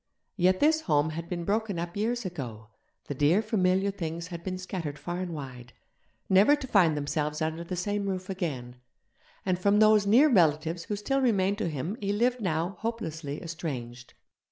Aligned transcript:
Yet 0.35 0.59
this 0.59 0.81
home 0.81 1.11
had 1.11 1.29
been 1.29 1.45
broken 1.45 1.77
up 1.77 1.95
years 1.95 2.25
ago, 2.25 2.69
the 3.05 3.13
dear 3.13 3.39
familiar 3.43 3.91
things 3.91 4.29
had 4.29 4.43
been 4.43 4.57
scattered 4.57 4.97
far 4.97 5.19
and 5.19 5.31
wide, 5.31 5.73
never 6.27 6.55
to 6.55 6.65
find 6.65 6.97
themselves 6.97 7.39
under 7.39 7.63
the 7.63 7.75
same 7.75 8.07
roof 8.09 8.27
again; 8.27 8.77
and 9.45 9.59
from 9.59 9.77
those 9.77 10.07
near 10.07 10.27
relatives 10.27 10.85
who 10.85 10.95
still 10.95 11.21
remained 11.21 11.59
to 11.59 11.69
him 11.69 11.97
he 12.01 12.13
lived 12.13 12.41
now 12.41 12.77
hopelessly 12.79 13.43
estranged. 13.43 14.15